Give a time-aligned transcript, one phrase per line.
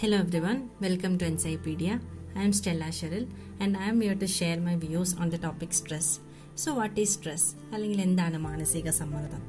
[0.00, 1.94] Hello everyone, welcome to Encyclopedia.
[2.34, 3.24] I am Stella Cheryl
[3.60, 6.06] and I am here to share my views on the topic stress.
[6.54, 7.42] So what is stress?
[7.74, 9.42] അല്ലെങ്കിൽ എന്താണ് മാനസിക സമ്മർദ്ദം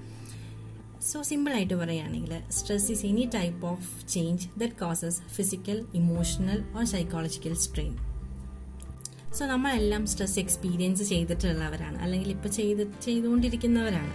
[1.09, 7.55] so സിമ്പിളായിട്ട് പറയുകയാണെങ്കിൽ stress is any type of change that causes physical emotional or psychological
[7.65, 7.93] strain
[9.37, 14.13] so നമ്മളെല്ലാം stress experience ചെയ്തിട്ടുള്ളവരാണ് അല്ലെങ്കിൽ ഇപ്പോൾ ചെയ്ത് ചെയ്തുകൊണ്ടിരിക്കുന്നവരാണ്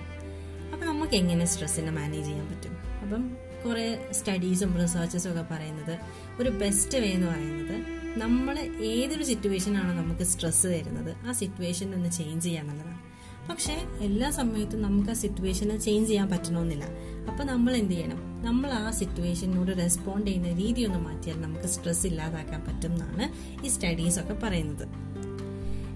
[0.73, 3.23] അപ്പം നമുക്ക് എങ്ങനെ സ്ട്രെസ്സിനെ മാനേജ് ചെയ്യാൻ പറ്റും അപ്പം
[3.65, 5.99] കുറേ സ്റ്റഡീസും റിസർച്ചസും ഒക്കെ പറയുന്നത്
[6.43, 12.45] ഒരു ബെസ്റ്റ് വേ എന്ന് പറയുന്നത് നമ്മൾ ഏതൊരു സിറ്റുവേഷനാണോ നമുക്ക് സ്ട്രെസ് തരുന്നത് ആ സിറ്റുവേഷൻ ഒന്ന് ചേഞ്ച്
[12.45, 13.17] ചെയ്യാന്നുള്ളതാണ്
[13.51, 16.85] പക്ഷേ എല്ലാ സമയത്തും നമുക്ക് ആ സിറ്റുവേഷനെ ചേഞ്ച് ചെയ്യാൻ പറ്റണമെന്നില്ല
[17.29, 18.43] അപ്പൊ നമ്മൾ എന്ത് ചെയ്യണം?
[18.45, 23.27] നമ്മൾ ആ സിറ്റുവേഷനോട് റെസ്പോണ്ട് ചെയ്യുന്ന രീതി ഒന്ന് മാറ്റിയാൽ നമുക്ക് സ്ട്രെസ് ഇല്ലാതാക്കാൻ പറ്റും എന്നാണ്
[23.67, 24.89] ഈ സ്റ്റഡീസ് ഒക്കെ പറയുന്നത്.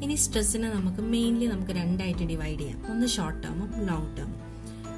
[0.05, 2.87] ഇനി സ്ട്രെസ്സിനെ നമുക്ക് മെയിൻലി നമുക്ക് രണ്ടായിട്ട് ഡിവൈഡ് ചെയ്യാം.
[2.91, 4.39] ഒന്ന് ഷോർട്ട് ടേമും ലോങ് ടേമും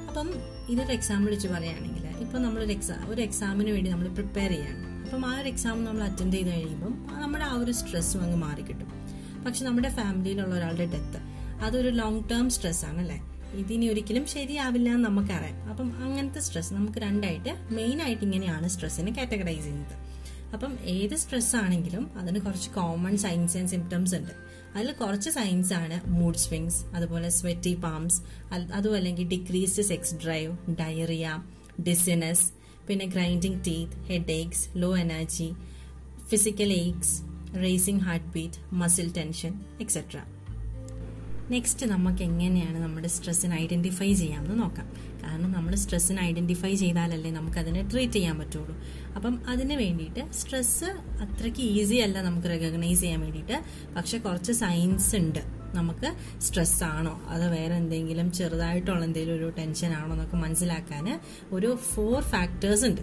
[0.07, 0.29] അപ്പം
[0.69, 5.03] ഇതൊരു എക്സാമ്പിൾ വെച്ച് പറയുകയാണെങ്കിൽ ഇപ്പം നമ്മളൊരു എക്സാം ഒരു എക്സാമിന് വേണ്ടി നമ്മൾ പ്രിപ്പയർ ചെയ്യാണ്.
[5.05, 6.93] അപ്പം ആ ഒരു എക്സാം നമ്മൾ അറ്റൻഡ് ചെയ്ത് കഴിയുമ്പം
[7.23, 8.89] നമ്മുടെ ആ ഒരു സ്ട്രെസ്സും അങ്ങ് മാറിക്കിട്ടും
[9.45, 11.19] പക്ഷെ നമ്മുടെ ഫാമിലിയിലുള്ള ഒരാളുടെ ഡെത്ത്
[11.65, 13.17] അതൊരു ലോങ് ടേം സ്ട്രെസ് ആണല്ലേ
[13.53, 15.57] ഇതിനി ഒരിക്കലും ശരിയാവില്ല എന്ന് നമുക്കറിയാം.
[15.69, 19.95] അപ്പം അങ്ങനത്തെ സ്ട്രെസ് നമുക്ക് രണ്ടായിട്ട് മെയിൻ ആയിട്ട് ഇങ്ങനെയാണ് സ്ട്രെസ്സിനെ കാറ്റഗറൈസ് ചെയ്യുന്നത്.
[20.53, 24.33] അപ്പം ഏത് സ്ട്രെസ് ആണെങ്കിലും അതിന് കുറച്ച് കോമൺ സൈൻസ് ആൻഡ് സിംറ്റംസ് ഉണ്ട്.
[24.75, 28.21] അതിൽ കുറച്ച് സൈൻസ് ആണ് മൂഡ് സ്വിങ്സ് അതുപോലെ സ്വെറ്റി പാംസ്
[28.53, 31.27] അതും അല്ലെങ്കിൽ decreased sex drive diarrhoea
[31.81, 32.53] dizziness
[32.87, 35.53] പിന്നെ grinding teeth headache low energy
[36.27, 37.21] physical aches
[37.57, 40.17] racing heart beat muscle tension etcetera
[41.51, 44.93] next നമുക്ക് എങ്ങനെയാണ് നമ്മുടെ സ്ട്രെസ്സിനെ ഐഡന്റിഫൈ ചെയ്യാമെന്ന് നോക്കാം.
[45.23, 48.75] കാരണം നമ്മൾ സ്ട്രെസ്സിനെ ഐഡന്റിഫൈ ചെയ്താലല്ലേ നമുക്ക് അതിനെ ട്രീറ്റ് ചെയ്യാൻ പറ്റുള്ളൂ.
[49.15, 50.85] അപ്പം അതിന് വേണ്ടിയിട്ട് സ്ട്രെസ്
[51.21, 53.63] അത്രയ്ക്ക് ഈസി അല്ല നമുക്ക് റെക്കഗ്നൈസ് ചെയ്യാൻ വേണ്ടിയിട്ട്.
[53.95, 55.62] പക്ഷെ കുറച്ച് സയൻസ് ഉണ്ട്.
[55.75, 61.19] നമുക്ക് സ്ട്രെസ് ആണോ അത് വേറെ എന്തെങ്കിലും ചെറുതായിട്ടുള്ള എന്തെങ്കിലും ഒരു ടെൻഷൻ ആണോ എന്നൊക്കെ മനസ്സിലാക്കാൻ
[61.51, 63.01] ഒരു ഫോർ ഫാക്ടേഴ്സ് ഉണ്ട്.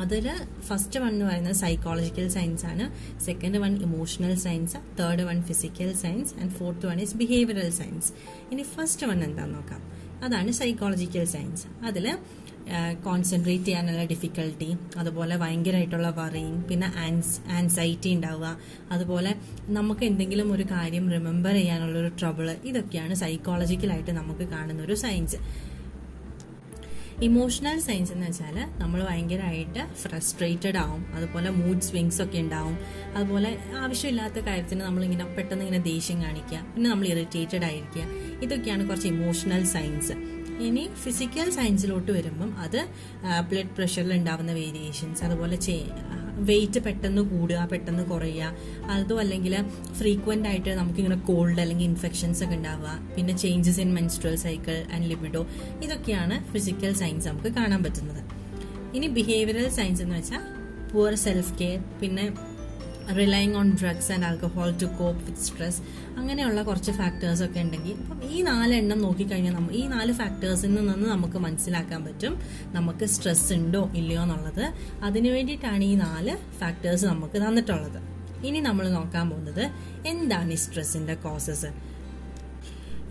[0.00, 0.26] അതിൽ
[0.60, 2.84] ഫസ്റ്റ് വൺ എന്ന് പറയുന്നത് സൈക്കോളജിക്കൽ സയൻസ് ആണ്.
[3.24, 8.12] Second one emotional signs third one physical signs and fourth one is behavioural signs
[8.52, 9.82] ഇനി ഫസ്റ്റ് വൺ എന്താന്ന് നോക്കാം.
[10.24, 12.18] അതാണ് സൈക്കോളജിക്കൽ സയൻസ് അതിൽ
[13.06, 18.50] കോൺസെൻട്രേറ്റ് ചെയ്യാനുള്ള ഡിഫിക്കൽട്ടി അതുപോലെ ഭയങ്കരമായിട്ടുള്ള വറിയും പിന്നെ ആൻസ് ആൻസൈറ്റി ഉണ്ടാവുക
[18.92, 19.32] അതുപോലെ
[19.78, 25.38] നമുക്ക് എന്തെങ്കിലും ഒരു കാര്യം റിമെമ്പർ ചെയ്യാനുള്ള ഒരു ട്രബിൾ ഇതൊക്കെയാണ് സൈക്കോളജിക്കലായിട്ട് നമുക്ക് കാണുന്ന ഒരു സയൻസ്
[27.26, 31.02] ഇമോഷണൽ സയൻസ് എന്ന് വെച്ചാൽ നമ്മൾ ഭയങ്കരമായിട്ട് ഫ്രസ്ട്രേറ്റഡ് ആവും.
[31.16, 32.76] അതുപോലെ മൂഡ് സ്വിങ്സ് ഒക്കെ ഉണ്ടാവും
[33.16, 33.50] അതുപോലെ
[33.82, 36.60] ആവശ്യമില്ലാത്ത കാര്യത്തിന് നമ്മളിങ്ങനെ പെട്ടെന്ന് ഇങ്ങനെ ദേഷ്യം കാണിക്കുക.
[36.74, 38.04] പിന്നെ നമ്മൾ ഇറിറ്റേറ്റഡ് ആയിരിക്കുക.
[38.46, 40.14] ഇതൊക്കെയാണ് കുറച്ച് ഇമോഷണൽ സയൻസ്
[40.66, 42.80] ഇനി ഫിസിക്കൽ സയൻസിലോട്ട് വരുമ്പം അത്
[43.50, 45.58] ബ്ലഡ് പ്രഷറിൽ ഉണ്ടാവുന്ന വേരിയേഷൻസ് അതുപോലെ
[46.48, 48.44] വെയിറ്റ് പെട്ടെന്ന് കൂടുക പെട്ടെന്ന് കുറയുക
[48.90, 49.54] അതും അല്ലെങ്കിൽ
[49.98, 55.42] ഫ്രീക്വന്റ് ആയിട്ട് നമുക്കിങ്ങനെ കോൾഡ് അല്ലെങ്കിൽ ഇൻഫെക്ഷൻസ് ഒക്കെ ഉണ്ടാവുക പിന്നെ changes in menstrual cycle and libido
[55.84, 58.22] ഇതൊക്കെയാണ് ഫിസിക്കൽ സയൻസ് നമുക്ക് കാണാൻ പറ്റുന്നത്.
[58.94, 60.44] ഇനി ബിഹേവിയറൽ സയൻസ് എന്ന് വെച്ചാൽ
[60.92, 62.24] പുവർ സെൽഫ് കെയർ പിന്നെ
[63.16, 65.82] relying on drugs and alcohol to cope with stress
[66.16, 71.38] അങ്ങനെയുള്ള കുറച്ച് ഫാക്ടേഴ്സ് ഒക്കെ ഉണ്ടെങ്കിൽ അപ്പം ഈ നാലെണ്ണം നോക്കിക്കഴിഞ്ഞാൽ നമ്മൾ ഈ നാല് ഫാക്ടേഴ്സിൽ നിന്ന് നമുക്ക്
[71.38, 72.40] മനസ്സിലാക്കാൻ പറ്റും.
[72.64, 74.72] നമുക്ക് സ്ട്രെസ് ഉണ്ടോ ഇല്ലയോ എന്നുള്ളത്.
[75.02, 78.20] അതിനു വേണ്ടിയിട്ടാണ് ഈ നാല് ഫാക്ടേഴ്സ് നമുക്ക് തന്നിട്ടുള്ളത്.
[78.46, 79.70] ഇനി നമ്മൾ നോക്കാൻ പോകുന്നത്
[80.06, 81.66] എന്താണ് ഈ സ്ട്രെസ്സിന്റെ കോസസ്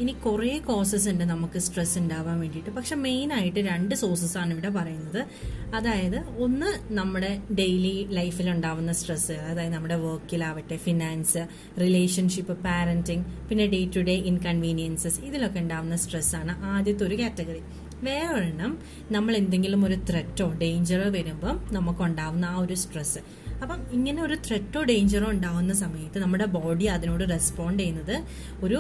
[0.01, 2.69] ഇനി കുറേ കോസസ് ഉണ്ട് നമുക്ക് സ്ട്രെസ് ഉണ്ടാവാൻ വേണ്ടിയിട്ട്.
[2.69, 5.21] പക്ഷെ മെയിൻ ആയിട്ട് രണ്ട് സോഴ്സസ് ആണ് ഇവിടെ പറയുന്നത്.
[5.73, 11.43] അതായത് ഒന്ന് നമ്മുടെ ഡെയിലി ലൈഫിൽ ഉണ്ടാവുന്ന സ്ട്രെസ് അതായത് നമ്മുടെ വർക്കിലാവട്ടെ ഫിനാൻസ്
[11.79, 17.61] റിലേഷൻഷിപ്പ് പാരന്റിങ് പിന്നെ ഡേ ടു ഡേ ഇൻകൺവീനിയൻസസ് ഇതിലൊക്കെ ഉണ്ടാവുന്ന സ്ട്രെസ്സാണ് ആദ്യത്തെ ഒരു കാറ്റഗറി
[18.03, 18.71] വേറെ ഒരെണ്ണം
[19.11, 23.21] നമ്മൾ എന്തെങ്കിലും ഒരു ത്രെറ്റോ ഡേഞ്ചറോ വരുമ്പം നമുക്കുണ്ടാവുന്ന ആ ഒരു സ്ട്രെസ്
[23.61, 28.15] അപ്പം ഇങ്ങനെ ഒരു ത്രെറ്റോ ഡേഞ്ചറോ ഉണ്ടാവുന്ന സമയത്ത് നമ്മുടെ ബോഡി അതിനോട് റെസ്പോണ്ട് ചെയ്യുന്നത്
[28.63, 28.79] ഒരു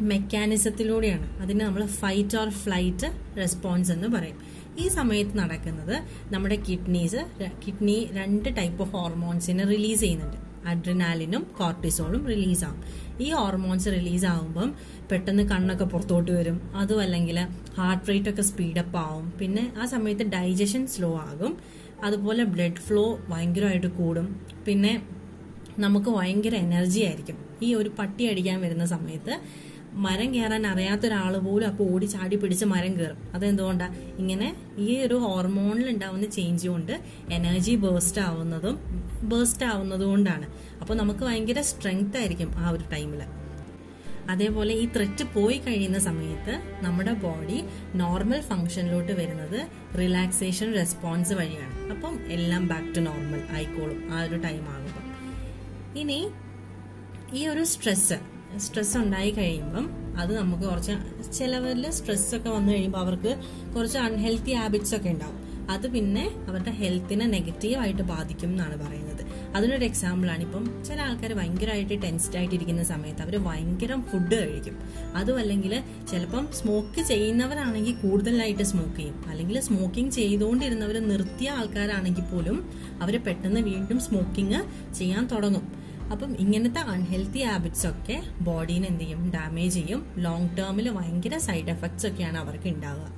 [0.00, 4.38] മെക്കാനിസത്തിലൂടെയാണ് അതിന് നമ്മൾ ഫൈറ്റ് ഓർ ഫ്ലൈറ്റ് റെസ്പോൺസ് എന്ന് പറയും.
[4.78, 6.02] ഈ സമയത്ത് നടക്കുന്നത്
[6.34, 7.26] നമ്മുടെ കിഡ്നീസ്
[7.66, 10.36] കിഡ്നി രണ്ട് ടൈപ്പ് ഓഫ് ഹോർമോൺസിനെ റിലീസ് ചെയ്യുന്നുണ്ട്.
[10.68, 12.84] അഡ്രിനാലിനും കോർട്ടിസോളും റിലീസ് ആവും.
[13.20, 14.74] ഈ ഹോർമോൺസ് റിലീസ് ആവുമ്പം
[15.10, 16.70] പെട്ടെന്ന് കണ്ണൊക്കെ പുറത്തോട്ട് വരും.
[16.74, 17.46] അതും അല്ലെങ്കിൽ
[17.76, 19.32] ഹാർട്ട് റേറ്റ് ഒക്കെ സ്പീഡപ്പ് ആവും.
[19.40, 21.58] പിന്നെ ആ സമയത്ത് ഡൈജഷൻ സ്ലോ ആകും.
[22.04, 24.46] അതുപോലെ ബ്ലഡ് ഫ്ലോ ഭയങ്കരമായിട്ട് കൂടും.
[24.66, 25.02] പിന്നെ
[25.78, 27.38] നമുക്ക് ഭയങ്കര എനർജി ആയിരിക്കും.
[27.62, 29.40] ഈ ഒരു പട്ടി അടിക്കാൻ വരുന്ന സമയത്ത്
[29.96, 33.88] മരം കയറാൻ അറിയാത്ത ഒരാൾ പോലും അപ്പോൾ ഓടി ചാടി പിടിച്ച് മരം കയറും അതെന്തുകൊണ്ടാ?
[34.18, 37.00] ഇങ്ങനെ ഈ ഒരു ഹോർമോണിൽ ഉണ്ടാവുന്ന ചേഞ്ച് കൊണ്ട്
[37.30, 38.78] എനർജി ബേസ്റ്റ് ആവുന്നതും
[39.22, 40.46] ബേസ്റ്റ് ആവുന്നതും കൊണ്ടാണ്
[40.80, 43.22] അപ്പോൾ നമുക്ക് ഭയങ്കര സ്ട്രെങ്ത് ആയിരിക്കും ആ ഒരു ടൈമിൽ
[44.30, 47.64] അതേപോലെ ഈ ത്രെറ്റ് പോയി കഴിയുന്ന സമയത്ത് നമ്മുടെ ബോഡി
[47.94, 51.90] നോർമൽ ഫംഗ്ഷനിലോട്ട് വരുന്നത് റിലാക്സേഷൻ റെസ്പോൺസ് വഴിയാണ്.
[51.90, 55.06] അപ്പം എല്ലാം ബാക്ക് ടു നോർമൽ ആയിക്കോളും ആ ഒരു ടൈം ആകുമ്പോൾ
[55.98, 56.30] ഇനി
[57.34, 58.18] ഈ ഒരു സ്ട്രെസ്
[58.58, 60.92] സ്ട്രെസ് ഉണ്ടായി കഴിയുമ്പം അത് നമുക്ക് കുറച്ച്
[61.32, 63.36] ചിലവരിൽ സ്ട്രെസ്സൊക്കെ വന്നു കഴിയുമ്പോൾ അവർക്ക്
[63.76, 65.50] കുറച്ച് അൺഹെൽത്തി ഹാബിറ്റ്സ് ഒക്കെ ഉണ്ടാവും.
[65.70, 69.26] അത് പിന്നെ അവരുടെ ഹെൽത്തിനെ നെഗറ്റീവായിട്ട് ബാധിക്കും എന്നാണ് പറയുന്നത്.
[69.54, 74.78] അതിനൊരു എക്സാമ്പിളാണ് ഇപ്പം ചില ആൾക്കാർ ഭയങ്കരമായിട്ട് ടെൻസ്ഡ് ആയിട്ടിരിക്കുന്ന സമയത്ത് അവർ ഭയങ്കരം ഫുഡ് കഴിക്കും.
[75.14, 79.24] അതും അല്ലെങ്കിൽ ചിലപ്പം സ്മോക്ക് ചെയ്യുന്നവരാണെങ്കിൽ കൂടുതലായിട്ട് സ്മോക്ക് ചെയ്യും.
[79.28, 82.70] അല്ലെങ്കിൽ സ്മോക്കിംഗ് ചെയ്തുകൊണ്ടിരുന്നവർ നിർത്തിയ ആൾക്കാരാണെങ്കിൽ പോലും
[83.02, 84.60] അവർ പെട്ടെന്ന് വീണ്ടും സ്മോക്കിംഗ്
[84.94, 85.79] ചെയ്യാൻ തുടങ്ങും.
[86.12, 89.30] അപ്പം ഇങ്ങനത്തെ അൺഹെൽത്തി ഹാബിറ്റ്സ് ഒക്കെ ബോഡീനെ എന്ത് ചെയ്യും?
[89.30, 90.06] ഡാമേജ് ചെയ്യും.
[90.18, 93.08] ലോങ് ടേമിൽ ഭയങ്കര സൈഡ് എഫക്ട്സ് ഒക്കെയാണ് അവർക്ക് ഉണ്ടാവുക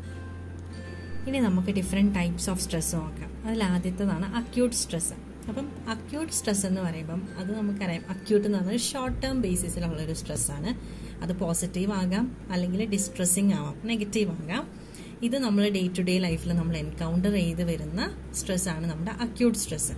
[1.29, 3.47] ഇനി നമുക്ക് ഡിഫറെന്റ് ടൈപ്സ് ഓഫ് സ്ട്രെസ് നോക്കാം.
[3.47, 5.15] അതിൽ ആദ്യത്തേതാണ് അക്യൂട്ട് സ്ട്രെസ്
[5.49, 8.05] അപ്പം അക്യൂട്ട് സ്ട്രെസ് എന്ന് പറയുമ്പം അത് നമുക്കറിയാം.
[8.11, 10.71] അക്യൂട്ട് എന്ന് പറഞ്ഞാൽ ഷോർട്ട് ടേം ബേസിസിലുള്ള ഒരു സ്ട്രെസ്സാണ്
[11.23, 13.77] അത് പോസിറ്റീവ് ആകാം അല്ലെങ്കിൽ ഡിസ്ട്രെസ്സിങ് ആവാം.
[13.85, 14.65] നെഗറ്റീവ് ആകാം.
[15.23, 18.01] ഇത് നമ്മൾ ഡേ ടു ഡേ ലൈഫിൽ നമ്മൾ എൻകൗണ്ടർ ചെയ്ത് വരുന്ന
[18.35, 19.93] സ്ട്രെസ്സാണ് നമ്മുടെ അക്യൂട്ട് സ്ട്രെസ്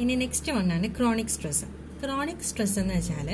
[0.00, 3.28] ഇനി നെക്സ്റ്റ് വണ്ണാണ് ക്രോണിക് സ്ട്രെസ് ക്രോണിക് സ്ട്രെസ് എന്ന് വെച്ചാൽ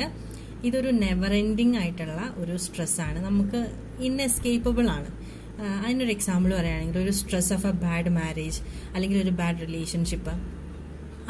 [0.67, 3.61] ഇതൊരു നെവർ എൻഡിങ് ആയിട്ടുള്ള ഒരു സ്ട്രെസ്സാണ് നമുക്ക്
[4.07, 5.11] ഇൻഎസ്കേപ്പബിൾ ആണ്.
[5.85, 8.59] അതിനൊരു എക്സാമ്പിൾ പറയുകയാണെങ്കിൽ ഒരു stress of a bad marriage
[8.95, 10.35] അല്ലെങ്കിൽ ഒരു ബാഡ് റിലേഷൻഷിപ്പ്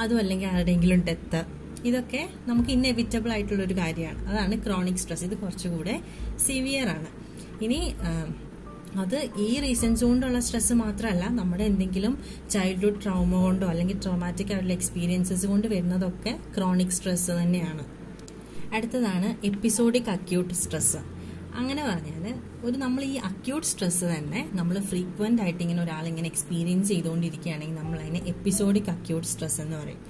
[0.02, 1.40] അതും അല്ലെങ്കിൽ ആരുടെയെങ്കിലും ഡെത്ത്
[1.88, 4.20] ഇതൊക്കെ നമുക്ക് ഇന്നെവിറ്റബിൾ ആയിട്ടുള്ള ഒരു കാര്യമാണ്.
[4.30, 5.94] അതാണ് ക്രോണിക് സ്ട്രെസ് ഇത് കുറച്ചുകൂടെ
[6.46, 7.08] സിവിയർ ആണ്.
[7.64, 7.80] ഇനി
[9.02, 9.16] അത്
[9.46, 12.14] ഈ റീസൺസ് കൊണ്ടുള്ള സ്ട്രെസ് മാത്രമല്ല നമ്മുടെ എന്തെങ്കിലും
[12.50, 17.84] ചൈൽഡ്ഹുഡ് ട്രോമ കൊണ്ടോ അല്ലെങ്കിൽ ട്രോമാറ്റിക് ആയിട്ടുള്ള എക്സ്പീരിയൻസസ് കൊണ്ട് വരുന്നതൊക്കെ ക്രോണിക് സ്ട്രെസ് തന്നെയാണ്.
[18.74, 21.00] അടുത്തതാണ് എപ്പിസോഡിക് അക്യൂട്ട് സ്ട്രെസ്
[21.60, 22.24] അങ്ങനെ പറഞ്ഞാൽ
[22.64, 27.98] ഒരു നമ്മൾ ഈ അക്യൂട്ട് സ്ട്രെസ് തന്നെ നമ്മൾ ഫ്രീക്വന്റ് ആയിട്ട് ഇങ്ങനെ ഒരാൾ ഇങ്ങനെ എക്സ്പീരിയൻസ് ചെയ്തുകൊണ്ടിരിക്കുകയാണെങ്കിൽ നമ്മൾ
[27.98, 30.02] അതിനെ എപ്പിസോഡിക് അക്യൂട്ട് സ്ട്രെസ് എന്ന് പറയും.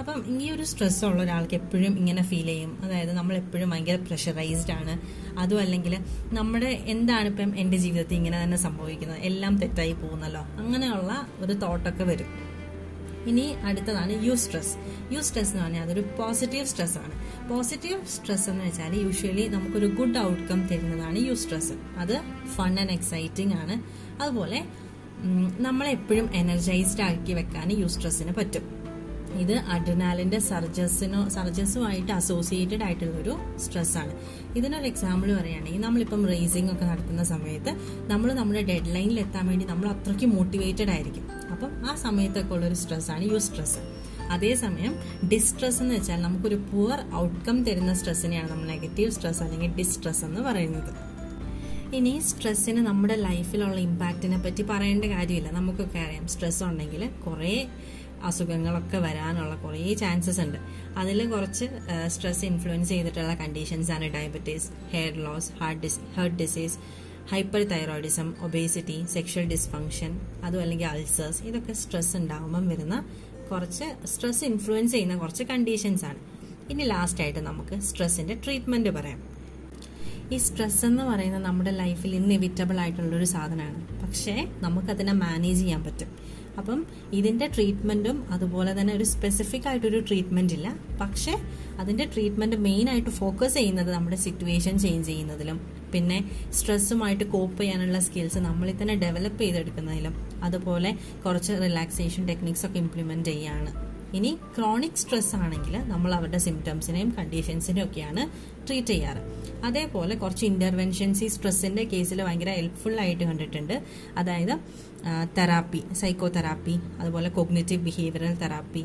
[0.00, 2.78] അപ്പം ഈ ഒരു സ്ട്രെസ് ഉള്ള ഒരാൾക്ക് എപ്പോഴും ഇങ്ങനെ ഫീൽ ചെയ്യും.
[2.84, 5.00] അതായത് നമ്മൾ എപ്പോഴും ഭയങ്കര പ്രഷറൈസ്ഡ് ആണ്.
[5.38, 5.98] അതും അല്ലെങ്കിൽ
[6.32, 9.18] നമ്മുടെ എന്താണ് ഇപ്പം എന്റെ ജീവിതത്തിൽ ഇങ്ങനെ തന്നെ സംഭവിക്കുന്നത്?
[9.18, 10.40] എല്ലാം തെറ്റായി പോകുന്നല്ലോ.
[10.40, 12.26] അങ്ങനെയുള്ള ഒരു തോട്ടൊക്കെ വരും.
[13.26, 14.76] ഇനി അടുത്തതാണ് യു സ്ട്രെസ്
[15.12, 17.48] യു സ്ട്രെസ് എന്ന് പറഞ്ഞാൽ അതൊരു പോസിറ്റീവ് സ്ട്രെസ് ആണ്.
[17.48, 22.20] പോസിറ്റീവ് സ്ട്രെസ് എന്ന് വെച്ചാൽ യൂഷ്വലി നമുക്കൊരു ഗുഡ് ഔട്ട്കം തരുന്നതാണ് യു സ്ട്രെസ് അത്
[22.56, 23.82] ഫൺ ആൻഡ് എക്സൈറ്റിംഗ് ആണ്.
[24.22, 24.64] അതുപോലെ
[25.58, 28.79] നമ്മളെപ്പോഴും എനർജൈസ്ഡ് ആക്കി വെക്കാൻ യു സ്ട്രെസ്സിന് പറ്റും.
[29.32, 34.12] ഇത് അഡ്രനാലിന്റെ സർജസിനോ സർജസുമായിട്ട് അസോസിയേറ്റഡ് ആയിട്ടുള്ള ഒരു സ്ട്രെസ് ആണ്.
[34.56, 37.76] ഇതിനൊരു എക്സാമ്പിൾ പറയുകയാണെങ്കിൽ നമ്മളിപ്പം റേസിംഗ് ഒക്കെ നടത്തുന്ന സമയത്ത്
[38.08, 41.28] നമ്മൾ നമ്മുടെ ഡെഡ് ലൈനിൽ എത്താൻ വേണ്ടി നമ്മൾ അത്രയ്ക്ക് മോട്ടിവേറ്റഡ് ആയിരിക്കും.
[41.50, 43.78] അപ്പം ആ സമയത്തൊക്കെ ഉള്ളൊരു സ്ട്രെസ് ആണ് യു സ്ട്രെസ്
[44.30, 44.94] അതേസമയം
[45.28, 51.10] ഡിസ്ട്രെസ് എന്ന് വെച്ചാൽ നമുക്കൊരു പുവർ ഔട്ട്കം തരുന്ന സ്ട്രെസ്സിനെയാണ് നമ്മൾ നെഗറ്റീവ് സ്ട്രെസ് അല്ലെങ്കിൽ ഡിസ്ട്രെസ് എന്ന് പറയുന്നത്.
[51.96, 55.50] ഇനി സ്ട്രെസ്സിന് നമ്മുടെ ലൈഫിലുള്ള ഇമ്പാക്റ്റിനെ പറ്റി പറയേണ്ട കാര്യമില്ല.
[55.50, 56.28] നമുക്കൊക്കെ അറിയാം.
[56.28, 57.68] സ്ട്രെസ് ഉണ്ടെങ്കിൽ കുറേ
[58.22, 60.58] അസുഖങ്ങളൊക്കെ വരാനുള്ള കുറേ ചാൻസസ് ഉണ്ട്.
[60.98, 61.64] അതിൽ കുറച്ച്
[62.06, 66.78] സ്ട്രെസ് ഇൻഫ്ലുവൻസ് ചെയ്തിട്ടുള്ള കണ്ടീഷൻസ് ആണ് diabetes hair loss heart dis heart disease
[67.62, 73.08] hyperthyroidism obesity sexual dysfunction അതും അല്ലെങ്കിൽ അൾസേഴ്സ് ഇതൊക്കെ സ്ട്രെസ് ഉണ്ടാകുമ്പം വരുന്ന
[73.50, 76.18] കുറച്ച് സ്ട്രെസ് ഇൻഫ്ലുവൻസ് ചെയ്യുന്ന കുറച്ച് കണ്ടീഷൻസ് ആണ്.
[76.70, 79.22] ഇനി ലാസ്റ്റ് ആയിട്ട് നമുക്ക് സ്ട്രെസ്സിന്റെ ട്രീറ്റ്മെന്റ് പറയാം.
[80.32, 84.02] ഈ സ്ട്രെസ് എന്ന് പറയുന്നത് നമ്മുടെ ലൈഫിൽ ഇന്നെവിറ്റബിൾ ആയിട്ടുള്ള ഒരു സാധനമാണ്.
[84.02, 86.10] പക്ഷേ നമുക്കതിനെ മാനേജ് ചെയ്യാൻ പറ്റും.
[86.60, 86.80] അപ്പം
[87.12, 90.68] ഇതിന്റെ ട്രീറ്റ്മെന്റും അതുപോലെ തന്നെ ഒരു സ്പെസിഫിക് ആയിട്ടൊരു ട്രീറ്റ്മെന്റ് ഇല്ല.
[91.00, 91.34] പക്ഷേ
[91.78, 95.60] അതിന്റെ ട്രീറ്റ്മെന്റ് മെയിൻ ആയിട്ട് ഫോക്കസ് ചെയ്യുന്നത് നമ്മുടെ സിറ്റുവേഷൻ ചേഞ്ച് ചെയ്യുന്നതിലും
[95.92, 96.18] പിന്നെ
[96.52, 100.92] സ്ട്രെസ്സുമായിട്ട് കോപ്പ് ചെയ്യാനുള്ള സ്കിൽസ് നമ്മളിൽ തന്നെ ഡെവലപ്പ് ചെയ്തെടുക്കുന്നതിലും അതുപോലെ
[101.26, 103.89] കുറച്ച് റിലാക്സേഷൻ ടെക്നിക്സ് ഒക്കെ ഇംപ്ലിമെന്റ് ചെയ്യാണ്.
[104.14, 108.22] ഇനി ക്രോണിക് സ്ട്രെസ് ആണെങ്കിൽ നമ്മൾ അവരുടെ സിംറ്റംസിനെയും കണ്ടീഷൻസിനെയും ഒക്കെയാണ്
[108.66, 109.22] ട്രീറ്റ് ചെയ്യാറ്.
[109.64, 113.76] അതേപോലെ കുറച്ച് ഇന്റർവെൻഷൻസ് ഈ സ്ട്രെസ്സിന്റെ കേസിൽ ഭയങ്കര ഹെൽപ്ഫുൾ ആയിട്ട് കണ്ടിട്ടുണ്ട്.
[114.16, 114.54] അതായത്
[115.38, 118.84] തെറാപ്പി സൈക്കോ തെറാപ്പി അതുപോലെ കോഗ്നേറ്റീവ് ബിഹേവിയറൽ തെറാപ്പി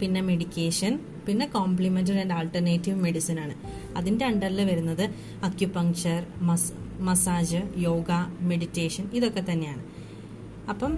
[0.00, 3.54] പിന്നെ മെഡിക്കേഷൻ പിന്നെ കോംപ്ലിമെന്ററി ആൻഡ് ആൾട്ടർനേറ്റീവ് മെഡിസിൻ ആണ്.
[3.96, 5.04] അതിന്റെ അണ്ടറിൽ വരുന്നത്
[5.44, 6.20] അക്യുപങ്ക്ചർ
[7.00, 8.10] മസാജ് യോഗ
[8.40, 9.84] മെഡിറ്റേഷൻ ഇതൊക്കെ തന്നെയാണ്.
[10.68, 10.92] അപ്പം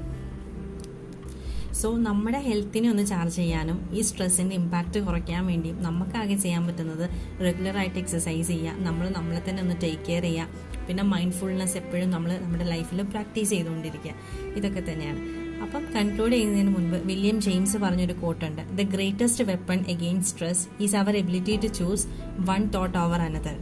[1.80, 7.98] സോ നമ്മുടെ ഹെൽത്തിനെ ഒന്ന് ചാർജ് ചെയ്യാനും ഈ സ്ട്രെസ്സിന്റെ ഇമ്പാക്റ്റ് കുറയ്ക്കാൻ വേണ്ടിയും നമുക്കാകെ ചെയ്യാൻ പറ്റുന്നത് റെഗുലറായിട്ട്
[7.98, 8.72] എക്സസൈസ് ചെയ്യുക.
[8.78, 10.48] നമ്മൾ നമ്മളെ തന്നെ ഒന്ന് ടേക്ക് കെയർ ചെയ്യുക.
[10.88, 14.12] പിന്നെ മൈൻഡ്ഫുൾനെസ് എപ്പോഴും നമ്മൾ നമ്മുടെ ലൈഫിൽ പ്രാക്ടീസ് ചെയ്തുകൊണ്ടിരിക്കുക.
[14.56, 15.46] ഇതൊക്കെ തന്നെയാണ്.
[15.62, 21.16] അപ്പം കൺക്ലൂഡ് ചെയ്യുന്നതിന് മുൻപ് വില്യം ജെയിംസ് പറഞ്ഞൊരു കോട്ടുണ്ട് the greatest weapon against stress is our
[21.16, 22.06] ability to choose
[22.40, 23.56] one thought over another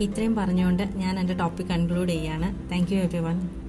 [0.00, 3.59] ഇത്രയും പറഞ്ഞുകൊണ്ട് ഞാൻ എന്റെ ടോപ്പിക് കൺക്ലൂഡ് ചെയ്യാണ് താങ്ക് യു വൺ